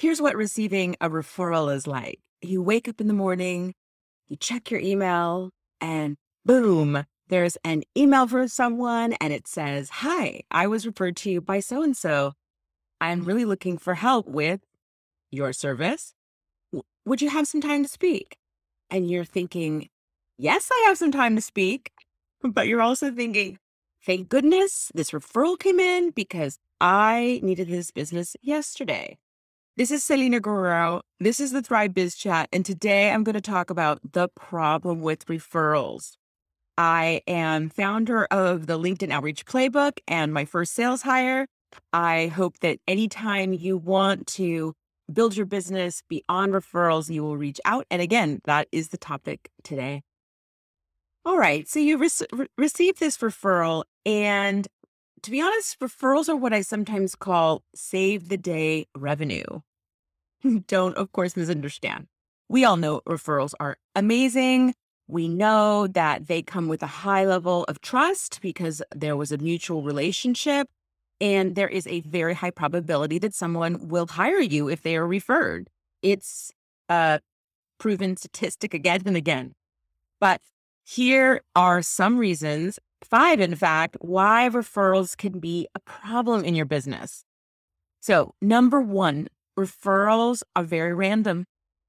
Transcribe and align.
Here's 0.00 0.22
what 0.22 0.34
receiving 0.34 0.96
a 1.02 1.10
referral 1.10 1.70
is 1.76 1.86
like 1.86 2.20
you 2.40 2.62
wake 2.62 2.88
up 2.88 3.02
in 3.02 3.06
the 3.06 3.12
morning, 3.12 3.74
you 4.30 4.36
check 4.38 4.70
your 4.70 4.80
email, 4.80 5.50
and 5.78 6.16
boom, 6.42 7.04
there's 7.28 7.58
an 7.64 7.82
email 7.94 8.26
for 8.26 8.48
someone 8.48 9.12
and 9.20 9.30
it 9.30 9.46
says, 9.46 9.90
Hi, 9.90 10.40
I 10.50 10.68
was 10.68 10.86
referred 10.86 11.16
to 11.16 11.30
you 11.30 11.42
by 11.42 11.60
so 11.60 11.82
and 11.82 11.94
so. 11.94 12.32
I'm 12.98 13.18
mm-hmm. 13.18 13.28
really 13.28 13.44
looking 13.44 13.76
for 13.76 13.92
help 13.92 14.26
with 14.26 14.62
your 15.30 15.52
service. 15.52 16.14
Would 17.04 17.20
you 17.20 17.28
have 17.28 17.46
some 17.46 17.60
time 17.60 17.82
to 17.82 17.88
speak? 17.90 18.38
And 18.88 19.10
you're 19.10 19.26
thinking, 19.26 19.90
Yes, 20.38 20.70
I 20.72 20.84
have 20.86 20.96
some 20.96 21.12
time 21.12 21.36
to 21.36 21.42
speak. 21.42 21.92
But 22.42 22.68
you're 22.68 22.80
also 22.80 23.12
thinking, 23.12 23.58
Thank 24.06 24.30
goodness 24.30 24.90
this 24.94 25.10
referral 25.10 25.58
came 25.58 25.78
in 25.78 26.12
because 26.12 26.58
I 26.80 27.40
needed 27.42 27.68
this 27.68 27.90
business 27.90 28.34
yesterday. 28.40 29.18
This 29.80 29.90
is 29.90 30.04
Selena 30.04 30.40
Guerrero. 30.40 31.00
This 31.20 31.40
is 31.40 31.52
the 31.52 31.62
Thrive 31.62 31.94
Biz 31.94 32.14
Chat. 32.14 32.50
And 32.52 32.66
today 32.66 33.10
I'm 33.10 33.24
going 33.24 33.32
to 33.32 33.40
talk 33.40 33.70
about 33.70 34.12
the 34.12 34.28
problem 34.28 35.00
with 35.00 35.24
referrals. 35.24 36.18
I 36.76 37.22
am 37.26 37.70
founder 37.70 38.26
of 38.26 38.66
the 38.66 38.78
LinkedIn 38.78 39.10
Outreach 39.10 39.46
Playbook 39.46 39.92
and 40.06 40.34
my 40.34 40.44
first 40.44 40.74
sales 40.74 41.00
hire. 41.00 41.46
I 41.94 42.26
hope 42.26 42.58
that 42.58 42.76
anytime 42.86 43.54
you 43.54 43.78
want 43.78 44.26
to 44.26 44.74
build 45.10 45.34
your 45.34 45.46
business 45.46 46.02
beyond 46.10 46.52
referrals, 46.52 47.08
you 47.08 47.22
will 47.22 47.38
reach 47.38 47.58
out. 47.64 47.86
And 47.90 48.02
again, 48.02 48.42
that 48.44 48.68
is 48.72 48.90
the 48.90 48.98
topic 48.98 49.48
today. 49.64 50.02
All 51.24 51.38
right. 51.38 51.66
So 51.66 51.80
you 51.80 51.96
re- 51.96 52.46
received 52.58 53.00
this 53.00 53.16
referral. 53.16 53.84
And 54.04 54.68
to 55.22 55.30
be 55.30 55.40
honest, 55.40 55.80
referrals 55.80 56.28
are 56.28 56.36
what 56.36 56.52
I 56.52 56.60
sometimes 56.60 57.14
call 57.14 57.62
save 57.74 58.28
the 58.28 58.36
day 58.36 58.84
revenue. 58.94 59.62
don't, 60.66 60.96
of 60.96 61.12
course, 61.12 61.36
misunderstand. 61.36 62.06
We 62.48 62.64
all 62.64 62.76
know 62.76 63.00
referrals 63.06 63.54
are 63.60 63.76
amazing. 63.94 64.74
We 65.06 65.28
know 65.28 65.86
that 65.88 66.28
they 66.28 66.42
come 66.42 66.68
with 66.68 66.82
a 66.82 66.88
high 67.04 67.26
level 67.26 67.64
of 67.64 67.80
trust 67.80 68.40
because 68.40 68.82
there 68.94 69.16
was 69.16 69.32
a 69.32 69.38
mutual 69.38 69.82
relationship. 69.82 70.68
And 71.20 71.54
there 71.54 71.68
is 71.68 71.86
a 71.86 72.00
very 72.00 72.34
high 72.34 72.50
probability 72.50 73.18
that 73.18 73.34
someone 73.34 73.88
will 73.88 74.06
hire 74.06 74.40
you 74.40 74.68
if 74.68 74.82
they 74.82 74.96
are 74.96 75.06
referred. 75.06 75.68
It's 76.02 76.50
a 76.88 77.20
proven 77.78 78.16
statistic 78.16 78.72
again 78.72 79.02
and 79.04 79.16
again. 79.16 79.54
But 80.18 80.40
here 80.84 81.42
are 81.54 81.82
some 81.82 82.18
reasons, 82.18 82.78
five 83.02 83.40
in 83.40 83.54
fact, 83.54 83.96
why 84.00 84.48
referrals 84.50 85.16
can 85.16 85.40
be 85.40 85.68
a 85.74 85.80
problem 85.80 86.44
in 86.44 86.54
your 86.54 86.66
business. 86.66 87.24
So, 88.00 88.34
number 88.40 88.80
one, 88.80 89.28
referrals 89.60 90.42
are 90.56 90.64
very 90.64 90.94
random. 90.94 91.44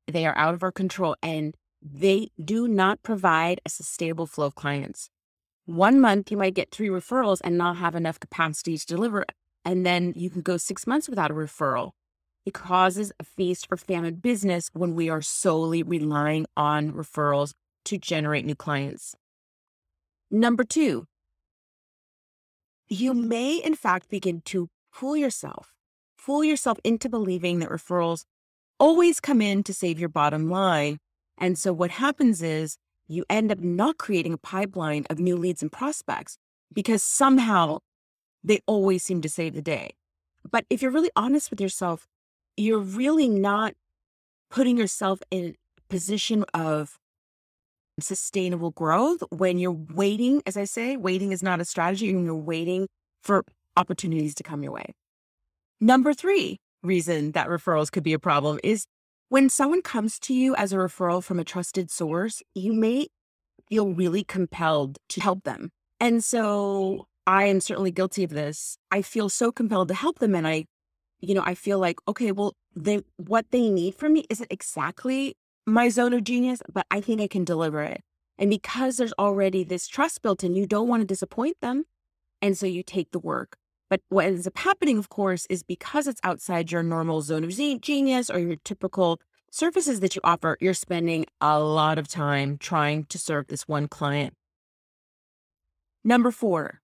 They 0.08 0.26
are 0.26 0.38
out 0.38 0.54
of 0.54 0.64
our 0.64 0.72
control 0.72 1.16
and 1.22 1.56
they 1.82 2.30
do 2.44 2.68
not 2.68 3.02
provide 3.02 3.62
a 3.66 3.70
sustainable 3.70 4.28
flow 4.28 4.48
of 4.48 4.56
clients. 4.56 5.10
One 5.66 6.00
month, 6.00 6.32
you 6.32 6.38
might 6.38 6.54
get 6.54 6.72
three 6.72 6.90
referrals 6.90 7.40
and 7.44 7.58
not 7.58 7.78
have 7.78 7.96
enough 7.96 8.20
capacity 8.20 8.78
to 8.78 8.86
deliver. 8.86 9.26
And 9.64 9.86
then 9.86 10.14
you 10.16 10.30
can 10.30 10.42
go 10.42 10.58
six 10.58 10.86
months 10.86 11.08
without 11.08 11.32
a 11.32 11.34
referral. 11.34 11.92
It 12.46 12.54
causes 12.54 13.12
a 13.20 13.24
feast 13.24 13.68
or 13.70 13.78
famine 13.78 14.16
business 14.16 14.70
when 14.74 14.96
we 14.96 15.10
are 15.10 15.22
solely 15.22 15.84
relying 15.84 16.46
on 16.58 16.92
referrals 16.92 17.54
to 17.86 17.98
generate 17.98 18.46
new 18.46 18.56
clients. 18.56 19.16
Number 20.30 20.64
two, 20.64 21.06
you 22.88 23.14
may 23.14 23.58
in 23.58 23.76
fact 23.76 24.10
begin 24.10 24.42
to 24.46 24.70
fool 24.92 25.16
yourself 25.16 25.74
fool 26.22 26.44
yourself 26.44 26.78
into 26.84 27.10
believing 27.10 27.58
that 27.60 27.70
referrals 27.70 28.26
always 28.80 29.20
come 29.20 29.42
in 29.42 29.64
to 29.64 29.74
save 29.74 30.00
your 30.00 30.10
bottom 30.10 30.52
line. 30.52 31.00
And 31.40 31.58
so 31.58 31.74
what 31.74 31.90
happens 31.90 32.44
is 32.44 32.78
you 33.08 33.26
end 33.28 33.52
up 33.52 33.60
not 33.60 33.98
creating 33.98 34.34
a 34.34 34.38
pipeline 34.38 35.06
of 35.10 35.18
new 35.18 35.36
leads 35.36 35.64
and 35.64 35.72
prospects 35.72 36.38
because 36.72 37.02
somehow 37.02 37.80
they 38.44 38.60
always 38.68 39.04
seem 39.04 39.22
to 39.22 39.30
save 39.30 39.56
the 39.56 39.64
day. 39.64 39.96
But 40.50 40.66
if 40.70 40.82
you're 40.82 40.92
really 40.92 41.10
honest 41.16 41.50
with 41.50 41.60
yourself, 41.60 42.08
you're 42.56 42.78
really 42.78 43.28
not 43.28 43.74
putting 44.52 44.78
yourself 44.78 45.22
in 45.32 45.56
a 45.80 45.82
position 45.90 46.46
of 46.54 47.00
sustainable 48.00 48.72
growth 48.72 49.24
when 49.30 49.58
you're 49.58 49.72
waiting, 49.72 50.44
as 50.46 50.56
I 50.56 50.66
say, 50.66 50.98
waiting 50.98 51.32
is 51.32 51.42
not 51.42 51.60
a 51.60 51.66
strategy, 51.66 52.12
and 52.12 52.26
you're 52.26 52.36
waiting 52.36 52.88
for 53.22 53.44
opportunities 53.76 54.36
to 54.36 54.44
come 54.44 54.62
your 54.62 54.74
way. 54.74 54.94
Number 55.84 56.14
three 56.14 56.60
reason 56.84 57.32
that 57.32 57.48
referrals 57.48 57.92
could 57.92 58.04
be 58.04 58.14
a 58.14 58.20
problem 58.20 58.60
is 58.64 58.86
when 59.30 59.50
someone 59.50 59.82
comes 59.82 60.20
to 60.20 60.34
you 60.34 60.54
as 60.56 60.72
a 60.72 60.76
referral 60.76 61.24
from 61.24 61.40
a 61.40 61.44
trusted 61.44 61.90
source, 61.90 62.44
you 62.54 62.72
may 62.72 63.08
feel 63.68 63.90
really 63.90 64.24
compelled 64.24 65.00
to 65.10 65.22
help 65.22 65.44
them. 65.44 65.72
And 66.00 66.24
so 66.24 67.08
I 67.26 67.46
am 67.46 67.62
certainly 67.62 67.90
guilty 67.90 68.24
of 68.24 68.30
this. 68.30 68.78
I 68.92 69.02
feel 69.02 69.28
so 69.28 69.52
compelled 69.52 69.88
to 69.88 69.96
help 69.96 70.20
them. 70.20 70.36
And 70.36 70.48
I, 70.48 70.66
you 71.20 71.34
know, 71.34 71.42
I 71.44 71.56
feel 71.56 71.80
like, 71.80 71.98
okay, 72.08 72.32
well, 72.32 72.54
they, 72.76 73.02
what 73.18 73.48
they 73.50 73.72
need 73.72 73.96
from 73.96 74.14
me 74.14 74.26
isn't 74.30 74.52
exactly 74.52 75.36
my 75.66 75.90
zone 75.90 76.14
of 76.14 76.24
genius, 76.24 76.62
but 76.72 76.86
I 76.92 77.02
think 77.02 77.22
I 77.22 77.28
can 77.28 77.44
deliver 77.44 77.82
it. 77.82 78.02
And 78.38 78.52
because 78.52 78.98
there's 78.98 79.14
already 79.18 79.64
this 79.64 79.88
trust 79.88 80.22
built 80.22 80.44
in, 80.44 80.54
you 80.54 80.68
don't 80.68 80.88
want 80.88 81.02
to 81.02 81.08
disappoint 81.08 81.58
them. 81.60 81.86
And 82.40 82.56
so 82.56 82.68
you 82.68 82.84
take 82.84 83.12
the 83.12 83.20
work. 83.20 83.58
But 83.92 84.00
what 84.08 84.26
ends 84.26 84.48
up 84.48 84.58
happening, 84.58 84.98
of 84.98 85.10
course, 85.10 85.46
is 85.50 85.64
because 85.64 86.08
it's 86.08 86.22
outside 86.24 86.72
your 86.72 86.82
normal 86.82 87.22
zone 87.22 87.44
of 87.44 87.50
genius 87.52 88.30
or 88.30 88.40
your 88.40 88.56
typical 88.64 89.20
services 89.52 90.00
that 90.00 90.16
you 90.16 90.22
offer, 90.24 90.58
you're 90.62 90.74
spending 90.74 91.26
a 91.42 91.60
lot 91.60 92.00
of 92.00 92.08
time 92.08 92.58
trying 92.58 93.04
to 93.04 93.20
serve 93.20 93.48
this 93.48 93.68
one 93.68 93.90
client. 93.90 94.34
Number 96.06 96.32
four, 96.32 96.80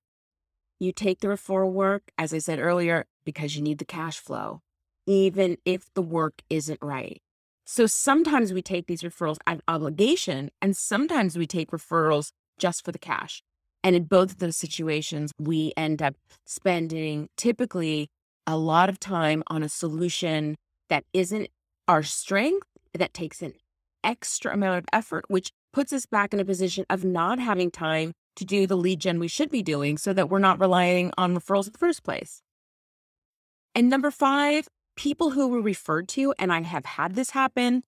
you 0.80 0.92
take 0.92 1.22
the 1.22 1.30
referral 1.30 1.72
work, 1.72 2.12
as 2.18 2.34
I 2.34 2.40
said 2.40 2.60
earlier, 2.60 3.06
because 3.24 3.56
you 3.56 3.62
need 3.62 3.78
the 3.78 3.86
cash 3.86 4.20
flow, 4.20 4.60
even 5.06 5.56
if 5.64 5.90
the 5.94 6.02
work 6.02 6.42
isn't 6.50 6.80
right. 6.82 7.22
So 7.66 7.88
sometimes 7.88 8.52
we 8.52 8.62
take 8.62 8.88
these 8.88 9.02
referrals 9.02 9.38
of 9.48 9.62
obligation, 9.66 10.52
and 10.62 10.76
sometimes 10.76 11.38
we 11.38 11.48
take 11.48 11.72
referrals 11.72 12.34
just 12.60 12.84
for 12.84 12.92
the 12.92 13.00
cash. 13.00 13.44
And 13.88 13.96
in 13.96 14.04
both 14.04 14.32
of 14.32 14.40
those 14.40 14.58
situations, 14.58 15.32
we 15.40 15.72
end 15.78 16.02
up 16.02 16.16
spending 16.46 17.30
typically 17.38 18.10
a 18.46 18.58
lot 18.58 18.90
of 18.90 19.00
time 19.00 19.44
on 19.48 19.64
a 19.64 19.70
solution 19.70 20.58
that 20.90 21.06
isn't 21.14 21.48
our 21.88 22.04
strength, 22.04 22.68
that 22.94 23.14
takes 23.14 23.42
an 23.42 23.54
extra 24.04 24.54
amount 24.54 24.80
of 24.80 24.86
effort, 24.92 25.24
which 25.30 25.52
puts 25.72 25.94
us 25.94 26.06
back 26.06 26.34
in 26.34 26.42
a 26.42 26.44
position 26.44 26.84
of 26.90 27.06
not 27.06 27.40
having 27.40 27.72
time 27.72 28.12
to 28.36 28.44
do 28.44 28.68
the 28.68 28.76
lead 28.76 29.00
gen 29.00 29.20
we 29.20 29.30
should 29.30 29.50
be 29.50 29.64
doing 29.64 29.98
so 29.98 30.12
that 30.12 30.30
we're 30.30 30.38
not 30.38 30.60
relying 30.60 31.14
on 31.18 31.34
referrals 31.34 31.68
in 31.68 31.72
the 31.72 31.80
first 31.80 32.04
place. 32.04 32.42
And 33.74 33.90
number 33.90 34.12
five, 34.12 34.68
people 34.98 35.30
who 35.30 35.48
were 35.48 35.62
referred 35.62 36.10
to, 36.10 36.34
and 36.38 36.52
I 36.52 36.60
have 36.60 36.84
had 36.84 37.16
this 37.16 37.30
happen, 37.30 37.84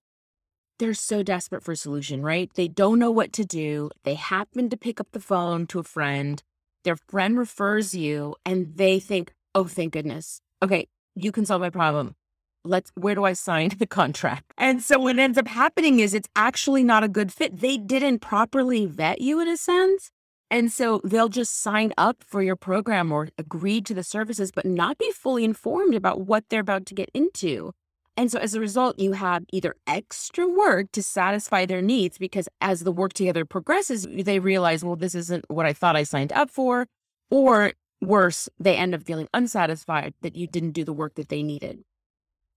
they're 0.80 0.94
so 0.94 1.22
desperate 1.22 1.62
for 1.62 1.72
a 1.72 1.76
solution, 1.76 2.22
right? 2.22 2.50
They 2.54 2.66
don't 2.66 2.98
know 2.98 3.10
what 3.10 3.32
to 3.34 3.44
do. 3.44 3.90
They 4.02 4.14
happen 4.14 4.68
to 4.70 4.76
pick 4.76 4.98
up 4.98 5.08
the 5.12 5.20
phone 5.20 5.66
to 5.68 5.78
a 5.78 5.84
friend. 5.84 6.42
Their 6.84 6.96
friend 6.96 7.38
refers 7.38 7.94
you 7.94 8.34
and 8.44 8.76
they 8.76 8.98
think, 8.98 9.32
oh, 9.54 9.64
thank 9.64 9.92
goodness. 9.92 10.40
Okay, 10.62 10.88
you 11.14 11.30
can 11.30 11.46
solve 11.46 11.60
my 11.60 11.70
problem. 11.70 12.16
Let's, 12.64 12.90
where 12.94 13.14
do 13.14 13.24
I 13.24 13.34
sign 13.34 13.68
the 13.78 13.86
contract? 13.86 14.52
And 14.58 14.82
so 14.82 14.98
what 14.98 15.18
ends 15.18 15.38
up 15.38 15.48
happening 15.48 16.00
is 16.00 16.14
it's 16.14 16.28
actually 16.34 16.82
not 16.82 17.04
a 17.04 17.08
good 17.08 17.32
fit. 17.32 17.60
They 17.60 17.76
didn't 17.76 18.20
properly 18.20 18.86
vet 18.86 19.20
you 19.20 19.38
in 19.40 19.48
a 19.48 19.56
sense. 19.56 20.10
And 20.50 20.72
so 20.72 21.00
they'll 21.04 21.28
just 21.28 21.60
sign 21.60 21.92
up 21.96 22.24
for 22.26 22.42
your 22.42 22.56
program 22.56 23.12
or 23.12 23.28
agree 23.38 23.80
to 23.82 23.94
the 23.94 24.02
services, 24.02 24.50
but 24.50 24.66
not 24.66 24.98
be 24.98 25.12
fully 25.12 25.44
informed 25.44 25.94
about 25.94 26.22
what 26.22 26.44
they're 26.48 26.60
about 26.60 26.86
to 26.86 26.94
get 26.94 27.08
into. 27.14 27.72
And 28.16 28.30
so 28.30 28.38
as 28.38 28.54
a 28.54 28.60
result, 28.60 28.98
you 28.98 29.12
have 29.12 29.44
either 29.52 29.74
extra 29.86 30.46
work 30.46 30.92
to 30.92 31.02
satisfy 31.02 31.64
their 31.64 31.80
needs 31.80 32.18
because 32.18 32.48
as 32.60 32.80
the 32.80 32.92
work 32.92 33.12
together 33.12 33.44
progresses, 33.44 34.06
they 34.10 34.38
realize, 34.38 34.84
well, 34.84 34.96
this 34.96 35.14
isn't 35.14 35.44
what 35.48 35.66
I 35.66 35.72
thought 35.72 35.96
I 35.96 36.02
signed 36.02 36.32
up 36.32 36.50
for. 36.50 36.86
Or 37.30 37.72
worse, 38.00 38.48
they 38.58 38.76
end 38.76 38.94
up 38.94 39.02
feeling 39.04 39.28
unsatisfied 39.32 40.14
that 40.22 40.36
you 40.36 40.46
didn't 40.46 40.72
do 40.72 40.84
the 40.84 40.92
work 40.92 41.14
that 41.14 41.28
they 41.28 41.42
needed. 41.42 41.82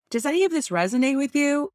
Does 0.09 0.25
any 0.25 0.43
of 0.43 0.51
this 0.51 0.69
resonate 0.69 1.17
with 1.17 1.35
you? 1.35 1.69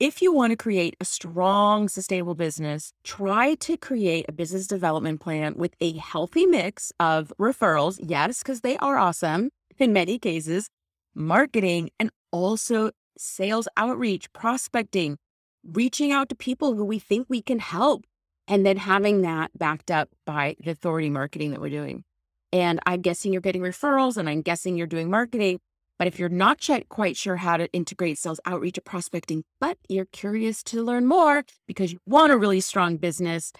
If 0.00 0.20
you 0.20 0.32
want 0.32 0.50
to 0.50 0.56
create 0.56 0.96
a 1.00 1.04
strong, 1.04 1.88
sustainable 1.88 2.34
business, 2.34 2.92
try 3.04 3.54
to 3.54 3.76
create 3.76 4.24
a 4.28 4.32
business 4.32 4.66
development 4.66 5.20
plan 5.20 5.54
with 5.56 5.74
a 5.80 5.96
healthy 5.98 6.46
mix 6.46 6.92
of 6.98 7.32
referrals. 7.38 7.98
Yes, 8.02 8.42
because 8.42 8.62
they 8.62 8.76
are 8.78 8.98
awesome 8.98 9.50
in 9.78 9.92
many 9.92 10.18
cases, 10.18 10.68
marketing, 11.14 11.90
and 11.98 12.10
also 12.32 12.90
sales 13.16 13.68
outreach, 13.76 14.32
prospecting, 14.32 15.18
reaching 15.64 16.12
out 16.12 16.28
to 16.28 16.34
people 16.34 16.74
who 16.74 16.84
we 16.84 16.98
think 16.98 17.26
we 17.28 17.42
can 17.42 17.58
help, 17.58 18.04
and 18.46 18.66
then 18.66 18.76
having 18.76 19.22
that 19.22 19.50
backed 19.56 19.90
up 19.90 20.10
by 20.26 20.56
the 20.62 20.70
authority 20.70 21.10
marketing 21.10 21.50
that 21.52 21.60
we're 21.60 21.70
doing. 21.70 22.04
And 22.52 22.78
I'm 22.86 23.00
guessing 23.00 23.32
you're 23.32 23.42
getting 23.42 23.62
referrals 23.62 24.16
and 24.16 24.28
I'm 24.28 24.42
guessing 24.42 24.76
you're 24.76 24.86
doing 24.86 25.10
marketing. 25.10 25.60
But 25.98 26.08
if 26.08 26.18
you're 26.18 26.28
not 26.28 26.68
yet 26.68 26.88
quite 26.88 27.16
sure 27.16 27.36
how 27.36 27.56
to 27.56 27.72
integrate 27.72 28.18
sales 28.18 28.40
outreach 28.44 28.78
or 28.78 28.82
prospecting, 28.82 29.44
but 29.60 29.78
you're 29.88 30.06
curious 30.06 30.62
to 30.64 30.82
learn 30.82 31.06
more 31.06 31.44
because 31.66 31.92
you 31.92 31.98
want 32.06 32.32
a 32.32 32.36
really 32.36 32.60
strong 32.60 32.96
business 32.96 33.52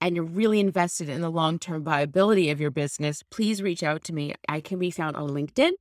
and 0.00 0.16
you're 0.16 0.24
really 0.24 0.60
invested 0.60 1.08
in 1.08 1.20
the 1.20 1.30
long 1.30 1.58
term 1.58 1.82
viability 1.82 2.50
of 2.50 2.60
your 2.60 2.70
business, 2.70 3.22
please 3.30 3.62
reach 3.62 3.82
out 3.82 4.04
to 4.04 4.12
me. 4.12 4.34
I 4.48 4.60
can 4.60 4.78
be 4.78 4.90
found 4.90 5.16
on 5.16 5.30
LinkedIn. 5.30 5.72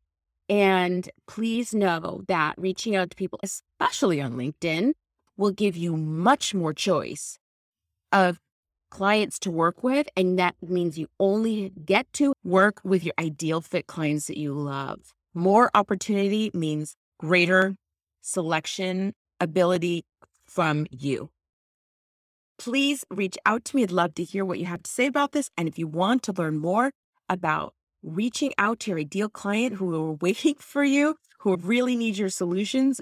And 0.47 1.09
please 1.27 1.73
know 1.73 2.23
that 2.27 2.55
reaching 2.57 2.95
out 2.95 3.09
to 3.09 3.15
people, 3.15 3.39
especially 3.41 4.21
on 4.21 4.33
LinkedIn, 4.33 4.93
will 5.37 5.51
give 5.51 5.75
you 5.75 5.97
much 5.97 6.53
more 6.53 6.73
choice 6.73 7.39
of 8.11 8.39
clients 8.91 9.39
to 9.39 9.51
work 9.51 9.83
with. 9.83 10.07
And 10.15 10.37
that 10.39 10.55
means 10.61 10.97
you 10.97 11.07
only 11.19 11.73
get 11.83 12.11
to 12.13 12.33
work 12.43 12.79
with 12.83 13.03
your 13.03 13.13
ideal 13.19 13.61
fit 13.61 13.87
clients 13.87 14.27
that 14.27 14.37
you 14.37 14.53
love. 14.53 15.13
More 15.33 15.69
opportunity 15.73 16.51
means 16.53 16.95
greater 17.19 17.75
selection 18.21 19.13
ability 19.39 20.05
from 20.45 20.85
you. 20.91 21.29
Please 22.57 23.03
reach 23.11 23.37
out 23.45 23.65
to 23.65 23.75
me. 23.75 23.83
I'd 23.83 23.91
love 23.91 24.15
to 24.15 24.23
hear 24.23 24.45
what 24.45 24.59
you 24.59 24.65
have 24.65 24.83
to 24.83 24.91
say 24.91 25.07
about 25.07 25.33
this. 25.33 25.49
And 25.57 25.67
if 25.67 25.77
you 25.77 25.87
want 25.87 26.23
to 26.23 26.31
learn 26.31 26.57
more 26.57 26.91
about 27.27 27.73
reaching 28.05 28.53
out 28.57 28.79
to 28.81 28.91
your 28.91 28.99
ideal 28.99 29.29
client 29.29 29.75
who 29.75 29.93
are 29.95 30.13
waiting 30.21 30.55
for 30.59 30.83
you, 30.83 31.15
who 31.39 31.55
really 31.57 31.95
need 31.95 32.17
your 32.17 32.29
solutions, 32.29 33.01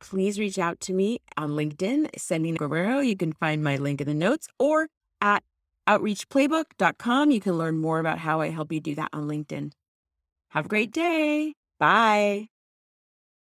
please 0.00 0.38
reach 0.38 0.58
out 0.58 0.80
to 0.80 0.92
me 0.92 1.20
on 1.36 1.50
LinkedIn, 1.50 2.10
Selena 2.18 2.58
Guerrero. 2.58 3.00
You 3.00 3.16
can 3.16 3.32
find 3.32 3.62
my 3.62 3.76
link 3.76 4.00
in 4.00 4.08
the 4.08 4.14
notes 4.14 4.48
or 4.58 4.88
at 5.20 5.42
outreachplaybook.com. 5.88 7.30
You 7.30 7.40
can 7.40 7.56
learn 7.56 7.78
more 7.78 8.00
about 8.00 8.18
how 8.18 8.40
I 8.40 8.50
help 8.50 8.72
you 8.72 8.80
do 8.80 8.94
that 8.96 9.10
on 9.12 9.28
LinkedIn. 9.28 9.72
Have 10.50 10.66
a 10.66 10.68
great 10.68 10.92
day. 10.92 11.54
Bye. 11.78 12.51